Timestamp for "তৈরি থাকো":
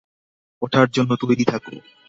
1.21-1.73